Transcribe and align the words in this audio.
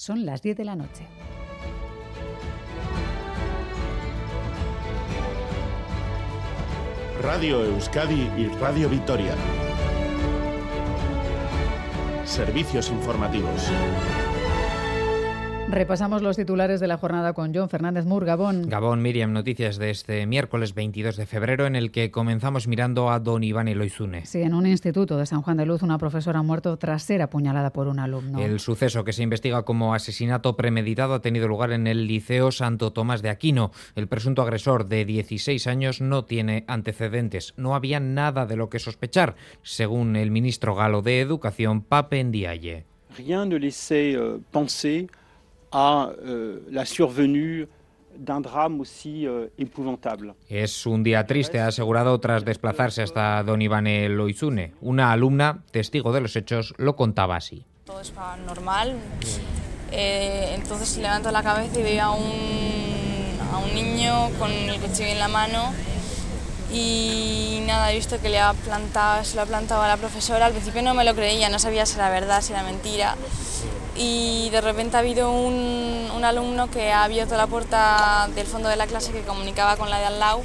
Son 0.00 0.24
las 0.24 0.40
10 0.40 0.56
de 0.56 0.64
la 0.64 0.76
noche. 0.76 1.06
Radio 7.20 7.62
Euskadi 7.66 8.30
y 8.38 8.46
Radio 8.58 8.88
Vitoria. 8.88 9.34
Servicios 12.24 12.88
informativos. 12.88 13.70
Repasamos 15.70 16.20
los 16.20 16.36
titulares 16.36 16.80
de 16.80 16.88
la 16.88 16.98
jornada 16.98 17.32
con 17.32 17.54
John 17.54 17.68
Fernández 17.68 18.04
Mur, 18.04 18.24
Gabón. 18.24 18.68
Gabón, 18.68 19.02
Miriam, 19.02 19.32
noticias 19.32 19.78
de 19.78 19.90
este 19.90 20.26
miércoles 20.26 20.74
22 20.74 21.16
de 21.16 21.26
febrero 21.26 21.64
en 21.64 21.76
el 21.76 21.92
que 21.92 22.10
comenzamos 22.10 22.66
mirando 22.66 23.08
a 23.08 23.20
don 23.20 23.44
Iván 23.44 23.68
Eloizune. 23.68 24.26
Sí, 24.26 24.42
en 24.42 24.54
un 24.54 24.66
instituto 24.66 25.16
de 25.16 25.26
San 25.26 25.42
Juan 25.42 25.56
de 25.58 25.66
Luz 25.66 25.82
una 25.82 25.96
profesora 25.96 26.40
ha 26.40 26.42
muerto 26.42 26.76
tras 26.76 27.04
ser 27.04 27.22
apuñalada 27.22 27.72
por 27.72 27.86
un 27.86 28.00
alumno. 28.00 28.40
El 28.40 28.58
suceso 28.58 29.04
que 29.04 29.12
se 29.12 29.22
investiga 29.22 29.62
como 29.62 29.94
asesinato 29.94 30.56
premeditado 30.56 31.14
ha 31.14 31.22
tenido 31.22 31.46
lugar 31.46 31.70
en 31.70 31.86
el 31.86 32.08
Liceo 32.08 32.50
Santo 32.50 32.92
Tomás 32.92 33.22
de 33.22 33.28
Aquino. 33.28 33.70
El 33.94 34.08
presunto 34.08 34.42
agresor 34.42 34.88
de 34.88 35.04
16 35.04 35.68
años 35.68 36.00
no 36.00 36.24
tiene 36.24 36.64
antecedentes. 36.66 37.54
No 37.56 37.76
había 37.76 38.00
nada 38.00 38.44
de 38.44 38.56
lo 38.56 38.70
que 38.70 38.80
sospechar, 38.80 39.36
según 39.62 40.16
el 40.16 40.32
ministro 40.32 40.74
galo 40.74 41.00
de 41.02 41.20
Educación, 41.20 41.80
Pape 41.82 42.24
Ndiaye. 42.24 42.90
Rien 43.16 43.46
ne 43.46 43.58
laissait 43.58 44.14
euh, 44.14 44.38
penser 44.52 45.06
a 45.72 46.10
euh, 46.24 46.60
la 46.70 46.84
survenue 46.84 47.66
d'un 48.16 48.40
drame 48.40 48.80
aussi 48.80 49.26
euh, 49.26 49.48
épouvantable. 49.58 50.34
Es 50.48 50.86
un 50.86 51.02
día 51.02 51.24
triste, 51.26 51.58
ha 51.58 51.68
asegurado 51.68 52.18
tras 52.18 52.44
desplazarse 52.44 53.02
hasta 53.02 53.42
Don 53.42 53.62
Ivane 53.62 54.08
Loizune. 54.08 54.74
Una 54.80 55.12
alumna, 55.12 55.62
testigo 55.70 56.12
de 56.12 56.20
los 56.20 56.36
hechos, 56.36 56.74
lo 56.76 56.96
contaba 56.96 57.36
así. 57.36 57.64
Todo 57.84 58.00
es 58.00 58.12
normal. 58.46 58.96
Eh, 59.92 60.52
entonces 60.54 60.98
levanto 60.98 61.30
la 61.30 61.42
cabeza 61.42 61.80
y 61.80 61.82
veo 61.82 62.04
a 62.04 62.10
un, 62.12 62.30
a 63.52 63.58
un 63.58 63.74
niño 63.74 64.30
con 64.38 64.50
el 64.50 64.78
cuchillo 64.80 65.08
en 65.08 65.18
la 65.18 65.28
mano 65.28 65.72
y 66.72 67.64
nada, 67.66 67.90
he 67.90 67.96
visto 67.96 68.20
que 68.20 68.28
le 68.28 68.38
ha 68.38 68.52
plantado, 68.52 69.24
se 69.24 69.34
lo 69.34 69.42
ha 69.42 69.46
plantado 69.46 69.82
a 69.82 69.88
la 69.88 69.96
profesora. 69.96 70.46
Al 70.46 70.52
principio 70.52 70.82
no 70.82 70.94
me 70.94 71.04
lo 71.04 71.14
creía, 71.14 71.48
no 71.48 71.58
sabía 71.58 71.86
si 71.86 71.96
era 71.96 72.10
verdad, 72.10 72.42
si 72.42 72.52
era 72.52 72.62
mentira 72.62 73.16
y 73.96 74.50
de 74.50 74.60
repente 74.60 74.96
ha 74.96 75.00
habido 75.00 75.32
un, 75.32 76.08
un, 76.14 76.24
alumno 76.24 76.70
que 76.70 76.92
ha 76.92 77.04
abierto 77.04 77.36
la 77.36 77.46
puerta 77.46 78.28
del 78.34 78.46
fondo 78.46 78.68
de 78.68 78.76
la 78.76 78.86
clase 78.86 79.12
que 79.12 79.22
comunicaba 79.22 79.76
con 79.76 79.90
la 79.90 79.98
de 79.98 80.06
al 80.06 80.20
lado 80.20 80.42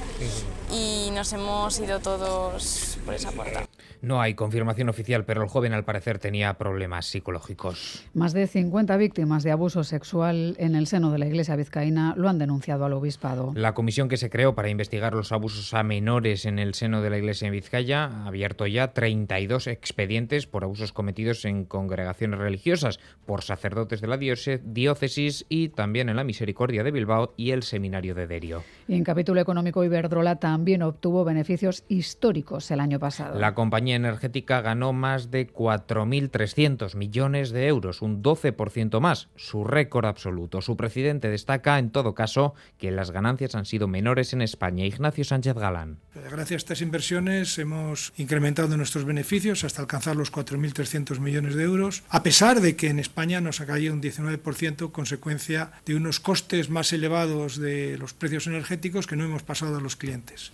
y 0.72 1.10
nos 1.12 1.32
hemos 1.34 1.80
ido 1.80 2.00
todos 2.00 2.98
por 3.06 3.14
esa 3.14 3.32
puerta. 3.32 3.66
No 4.02 4.22
hay 4.22 4.34
confirmación 4.34 4.90
oficial, 4.90 5.26
pero 5.26 5.44
el 5.44 5.50
joven 5.50 5.74
al 5.74 5.86
parecer 5.86 6.20
tenía 6.20 6.54
problemas 6.56 7.06
psicológicos. 7.06 8.04
Más 8.14 8.34
de 8.34 8.48
50 8.48 8.98
víctimas 8.98 9.44
de 9.44 9.52
abuso 9.52 9.84
sexual 9.84 10.56
en 10.60 10.76
el 10.76 10.88
seno 10.88 11.12
de 11.12 11.20
la 11.20 11.28
Iglesia 11.28 11.56
vizcaína 11.56 12.14
lo 12.18 12.30
han 12.30 12.38
denunciado 12.38 12.86
al 12.86 12.94
obispado. 12.94 13.54
La 13.56 13.74
comisión 13.74 14.10
que 14.10 14.18
se 14.18 14.30
creó 14.30 14.56
para 14.56 14.70
investigar 14.70 15.14
los 15.14 15.32
abusos 15.32 15.74
a 15.74 15.84
menores 15.84 16.46
en 16.46 16.60
el 16.60 16.74
seno 16.74 17.02
de 17.02 17.10
la 17.10 17.18
Iglesia 17.18 17.48
en 17.48 17.54
Vizcaya 17.54 18.06
ha 18.06 18.28
abierto 18.28 18.68
ya 18.68 18.94
32 18.94 19.68
expedientes 19.68 20.48
por 20.48 20.64
abusos 20.64 20.92
cometidos 20.92 21.46
en 21.46 21.66
congregaciones 21.66 22.40
religiosas, 22.40 23.00
por 23.26 23.44
sacerdotes 23.44 24.02
de 24.02 24.08
la 24.08 24.18
diócesis 24.18 25.46
y 25.50 25.70
también 25.70 26.10
en 26.10 26.16
la 26.16 26.24
Misericordia 26.24 26.84
de 26.84 26.92
Bilbao 26.92 27.34
y 27.38 27.52
el 27.52 27.64
Seminario 27.64 28.16
de 28.16 28.28
Derio. 28.28 28.64
Y 28.88 28.96
en 28.96 29.04
capítulo 29.04 29.42
económico, 29.42 29.84
Iberdrola 29.84 30.38
también 30.38 30.82
obtuvo 30.82 31.24
beneficios 31.24 31.84
históricos 31.88 32.70
el 32.72 32.80
año 32.80 33.00
pasado. 33.00 33.40
La 33.40 33.54
compañía 33.54 33.85
energética 33.94 34.62
ganó 34.62 34.94
más 34.94 35.32
de 35.32 35.48
4.300 35.48 36.96
millones 36.96 37.52
de 37.52 37.68
euros, 37.68 38.02
un 38.02 38.24
12% 38.24 39.00
más, 39.00 39.30
su 39.36 39.64
récord 39.64 40.06
absoluto. 40.06 40.62
Su 40.62 40.78
presidente 40.78 41.30
destaca, 41.30 41.78
en 41.80 41.92
todo 41.92 42.16
caso, 42.16 42.54
que 42.78 42.92
las 42.92 43.12
ganancias 43.12 43.56
han 43.56 43.66
sido 43.66 43.88
menores 43.88 44.34
en 44.34 44.42
España. 44.42 44.86
Ignacio 44.86 45.24
Sánchez 45.24 45.56
Galán. 45.56 46.00
Gracias 46.14 46.52
a 46.52 46.56
estas 46.56 46.82
inversiones 46.82 47.58
hemos 47.60 48.14
incrementado 48.18 48.76
nuestros 48.78 49.06
beneficios 49.06 49.64
hasta 49.64 49.82
alcanzar 49.82 50.16
los 50.16 50.32
4.300 50.32 51.20
millones 51.20 51.56
de 51.56 51.64
euros, 51.64 52.04
a 52.10 52.24
pesar 52.24 52.62
de 52.62 52.76
que 52.76 52.90
en 52.90 53.00
España 53.00 53.42
nos 53.42 53.62
ha 53.62 53.66
caído 53.66 53.94
un 53.94 54.02
19% 54.02 54.92
consecuencia 54.92 55.72
de 55.86 55.96
unos 55.96 56.20
costes 56.20 56.70
más 56.70 56.94
elevados 56.94 57.58
de 57.58 57.98
los 57.98 58.14
precios 58.14 58.48
energéticos 58.48 59.08
que 59.08 59.16
no 59.16 59.26
hemos 59.26 59.44
pasado 59.44 59.78
a 59.78 59.82
los 59.82 59.96
clientes. 59.96 60.52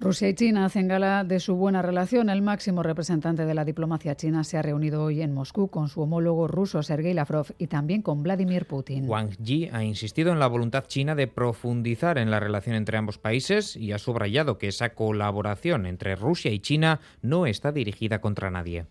Rusia 0.00 0.28
y 0.28 0.34
China 0.34 0.64
hacen 0.64 0.88
gala 0.88 1.24
de 1.24 1.38
su 1.40 1.54
buena 1.54 1.80
relación. 1.80 2.28
El 2.28 2.42
máximo 2.42 2.82
representante 2.82 3.46
de 3.46 3.54
la 3.54 3.64
diplomacia 3.64 4.16
china 4.16 4.42
se 4.44 4.58
ha 4.58 4.62
reunido 4.62 5.04
hoy 5.04 5.22
en 5.22 5.32
Moscú 5.32 5.68
con 5.68 5.88
su 5.88 6.02
homólogo 6.02 6.48
ruso 6.48 6.82
Sergei 6.82 7.14
Lavrov 7.14 7.46
y 7.58 7.68
también 7.68 8.02
con 8.02 8.22
Vladimir 8.22 8.66
Putin. 8.66 9.08
Wang 9.08 9.36
Yi 9.38 9.68
ha 9.72 9.84
insistido 9.84 10.32
en 10.32 10.40
la 10.40 10.48
voluntad 10.48 10.84
china 10.86 11.14
de 11.14 11.28
profundizar 11.28 12.18
en 12.18 12.30
la 12.30 12.40
relación 12.40 12.76
entre 12.76 12.98
ambos 12.98 13.18
países 13.18 13.76
y 13.76 13.92
ha 13.92 13.98
subrayado 13.98 14.58
que 14.58 14.68
esa 14.68 14.90
colaboración 14.90 15.86
entre 15.86 16.16
Rusia 16.16 16.50
y 16.50 16.58
China 16.58 17.00
no 17.22 17.46
está 17.46 17.70
dirigida 17.70 18.20
contra 18.20 18.50
nadie. 18.50 18.86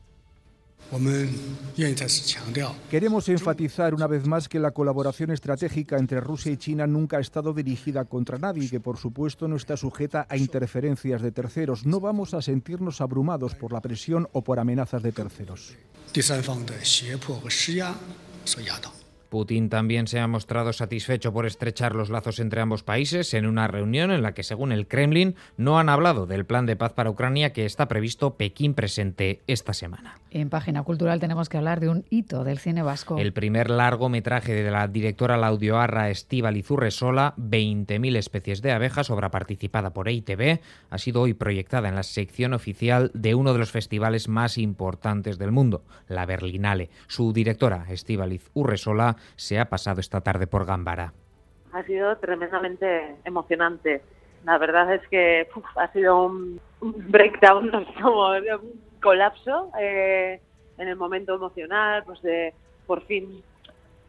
Queremos 2.89 3.27
enfatizar 3.27 3.95
una 3.95 4.05
vez 4.05 4.27
más 4.27 4.47
que 4.47 4.59
la 4.59 4.71
colaboración 4.71 5.31
estratégica 5.31 5.97
entre 5.97 6.19
Rusia 6.19 6.51
y 6.51 6.57
China 6.57 6.85
nunca 6.85 7.17
ha 7.17 7.19
estado 7.19 7.53
dirigida 7.53 8.05
contra 8.05 8.37
nadie 8.37 8.65
y 8.65 8.69
que 8.69 8.79
por 8.79 8.97
supuesto 8.97 9.47
no 9.47 9.55
está 9.55 9.75
sujeta 9.75 10.27
a 10.29 10.37
interferencias 10.37 11.21
de 11.21 11.31
terceros. 11.31 11.85
No 11.85 11.99
vamos 11.99 12.33
a 12.33 12.41
sentirnos 12.41 13.01
abrumados 13.01 13.55
por 13.55 13.73
la 13.73 13.81
presión 13.81 14.27
o 14.33 14.43
por 14.43 14.59
amenazas 14.59 15.01
de 15.01 15.11
terceros. 15.11 15.73
Putin 19.33 19.67
también 19.67 20.05
se 20.05 20.19
ha 20.19 20.27
mostrado 20.27 20.73
satisfecho 20.73 21.33
por 21.33 21.47
estrechar 21.47 21.95
los 21.95 22.11
lazos 22.11 22.37
entre 22.37 22.61
ambos 22.61 22.83
países 22.83 23.33
en 23.33 23.47
una 23.47 23.67
reunión 23.67 24.11
en 24.11 24.21
la 24.21 24.35
que, 24.35 24.43
según 24.43 24.71
el 24.71 24.87
Kremlin, 24.87 25.33
no 25.57 25.79
han 25.79 25.89
hablado 25.89 26.27
del 26.27 26.45
plan 26.45 26.67
de 26.67 26.75
paz 26.75 26.93
para 26.93 27.09
Ucrania 27.09 27.51
que 27.51 27.65
está 27.65 27.87
previsto 27.87 28.37
Pekín 28.37 28.75
presente 28.75 29.41
esta 29.47 29.73
semana. 29.73 30.19
En 30.29 30.49
página 30.49 30.83
cultural 30.83 31.19
tenemos 31.19 31.49
que 31.49 31.57
hablar 31.57 31.79
de 31.79 31.89
un 31.89 32.05
hito 32.11 32.43
del 32.43 32.59
cine 32.59 32.83
vasco. 32.83 33.17
El 33.17 33.33
primer 33.33 33.71
largometraje 33.71 34.53
de 34.53 34.69
la 34.69 34.87
directora 34.87 35.37
Laudioarra 35.37 36.11
Estíbal 36.11 36.57
Izurresola, 36.57 37.33
20.000 37.37 38.15
especies 38.17 38.61
de 38.61 38.71
abejas, 38.71 39.09
obra 39.09 39.31
participada 39.31 39.93
por 39.93 40.09
EITB, 40.09 40.59
ha 40.91 40.97
sido 40.99 41.21
hoy 41.21 41.33
proyectada 41.33 41.89
en 41.89 41.95
la 41.95 42.03
sección 42.03 42.53
oficial 42.53 43.09
de 43.15 43.33
uno 43.33 43.53
de 43.53 43.59
los 43.59 43.71
festivales 43.71 44.27
más 44.27 44.59
importantes 44.59 45.39
del 45.39 45.51
mundo, 45.51 45.85
la 46.07 46.27
Berlinale. 46.27 46.89
Su 47.07 47.33
directora, 47.33 47.85
Estíbaliz 47.89 48.49
Urresola, 48.53 49.17
se 49.35 49.59
ha 49.59 49.69
pasado 49.69 49.99
esta 49.99 50.21
tarde 50.21 50.47
por 50.47 50.65
Gambara. 50.65 51.13
Ha 51.71 51.83
sido 51.83 52.15
tremendamente 52.17 53.15
emocionante. 53.25 54.01
La 54.45 54.57
verdad 54.57 54.93
es 54.93 55.07
que 55.07 55.47
ha 55.75 55.91
sido 55.91 56.25
un, 56.25 56.59
breakdown, 56.81 57.71
como 58.01 58.31
un 58.31 58.81
colapso 59.01 59.71
eh, 59.79 60.39
en 60.77 60.87
el 60.87 60.95
momento 60.95 61.35
emocional, 61.35 62.03
pues 62.05 62.21
de 62.21 62.53
por 62.85 63.05
fin 63.05 63.43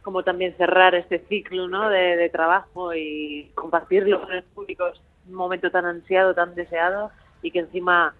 como 0.05 0.21
también 0.21 0.55
cerrar 0.55 0.93
este 0.93 1.17
ciclo 1.27 1.67
¿no? 1.67 1.89
de, 1.89 2.29
trabajo 2.29 2.93
y 2.93 3.49
compartirlo 3.55 4.21
con 4.21 4.33
el 4.33 4.43
público 4.43 4.85
un 5.27 5.33
momento 5.33 5.71
tan 5.71 5.85
ansiado, 5.85 6.35
tan 6.35 6.53
deseado 6.53 7.09
y 7.41 7.49
que 7.49 7.59
encima 7.59 8.13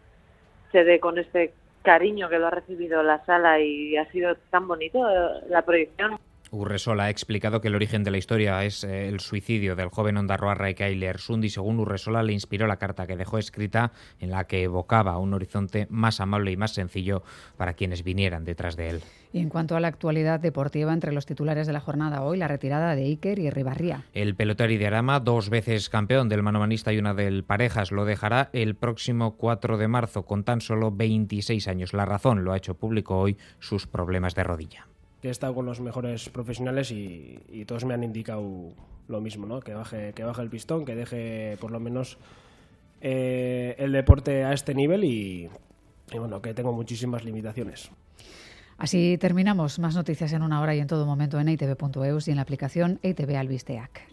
se 0.72 0.84
dé 0.84 1.00
con 1.00 1.20
este 1.20 1.54
cariño 1.84 2.28
que 2.28 2.40
lo 2.40 2.48
ha 2.48 2.50
recibido 2.50 3.04
la 3.04 3.24
sala 3.26 3.60
y 3.60 3.96
ha 3.98 4.12
sido 4.12 4.36
tan 4.50 4.68
bonito 4.68 5.08
eh, 5.08 5.44
la 5.48 5.62
proyección. 5.62 6.18
Urresola 6.56 7.06
ha 7.06 7.10
explicado 7.10 7.60
que 7.60 7.68
el 7.68 7.76
origen 7.76 8.04
de 8.04 8.12
la 8.12 8.18
historia 8.18 8.64
es 8.64 8.84
eh, 8.84 9.10
el 9.10 9.20
suicidio 9.20 9.76
del 9.76 9.90
joven 9.90 10.18
ondarroa 10.18 10.56
Raikaile 10.56 11.14
Sundi. 11.18 11.50
Según 11.50 11.80
Urresola, 11.80 12.24
le 12.24 12.34
inspiró 12.34 12.66
la 12.66 12.78
carta 12.78 13.06
que 13.06 13.18
dejó 13.18 13.38
escrita 13.38 13.92
en 14.20 14.32
la 14.32 14.46
que 14.46 14.64
evocaba 14.64 15.18
un 15.18 15.34
horizonte 15.34 15.88
más 15.90 16.22
amable 16.22 16.52
y 16.52 16.58
más 16.58 16.74
sencillo 16.74 17.24
para 17.58 17.74
quienes 17.74 18.04
vinieran 18.04 18.46
detrás 18.46 18.76
de 18.78 18.90
él. 18.90 19.02
Y 19.34 19.40
en 19.40 19.50
cuanto 19.50 19.76
a 19.76 19.82
la 19.82 19.90
actualidad 19.90 20.40
deportiva, 20.40 20.94
entre 20.94 21.12
los 21.12 21.26
titulares 21.26 21.68
de 21.68 21.74
la 21.74 21.82
jornada 21.82 22.24
hoy, 22.24 22.38
la 22.38 22.48
retirada 22.48 22.96
de 22.96 23.04
Iker 23.04 23.38
y 23.40 23.50
Ribarría. 23.50 24.06
El 24.14 24.36
pelotari 24.36 24.78
de 24.78 24.88
Arama, 24.88 25.20
dos 25.20 25.50
veces 25.50 25.90
campeón 25.90 26.30
del 26.30 26.42
manomanista 26.42 26.94
y 26.94 27.00
una 27.00 27.14
del 27.14 27.44
parejas, 27.44 27.92
lo 27.92 28.06
dejará 28.06 28.50
el 28.54 28.76
próximo 28.76 29.36
4 29.36 29.78
de 29.78 29.90
marzo 29.90 30.24
con 30.24 30.46
tan 30.46 30.62
solo 30.62 30.92
26 30.92 31.68
años. 31.68 31.94
La 31.94 32.06
razón 32.06 32.46
lo 32.46 32.54
ha 32.54 32.58
hecho 32.58 32.76
público 32.76 33.20
hoy 33.20 33.38
sus 33.60 33.88
problemas 33.88 34.36
de 34.36 34.44
rodilla 34.44 34.88
he 35.28 35.32
estado 35.32 35.54
con 35.54 35.66
los 35.66 35.80
mejores 35.80 36.30
profesionales 36.30 36.92
y, 36.92 37.66
todos 37.66 37.86
me 37.86 37.94
han 37.94 38.04
indicado 38.04 38.74
lo 39.08 39.22
mismo, 39.22 39.46
¿no? 39.46 39.60
Que 39.60 39.74
baje, 39.74 40.14
que 40.14 40.24
baje 40.24 40.42
el 40.42 40.50
pistón, 40.50 40.86
que 40.86 40.96
deje 40.96 41.58
por 41.60 41.72
lo 41.72 41.80
menos 41.80 42.18
eh, 43.02 43.76
el 43.78 43.92
deporte 43.92 44.44
a 44.44 44.54
este 44.54 44.74
nivel 44.74 45.04
y, 45.04 45.50
bueno, 46.18 46.42
que 46.42 46.54
tengo 46.54 46.74
muchísimas 46.74 47.24
limitaciones. 47.24 47.92
Así 48.78 49.18
terminamos. 49.18 49.80
Más 49.80 49.96
noticias 49.96 50.34
en 50.34 50.42
una 50.42 50.62
hora 50.62 50.76
y 50.76 50.80
en 50.80 50.88
todo 50.88 51.06
momento 51.06 51.40
en 51.40 51.50
itv.eus 51.50 52.28
y 52.28 52.32
en 52.32 52.36
la 52.36 52.42
aplicación 52.42 53.00
ITV 53.02 53.38
Albisteac. 53.38 54.08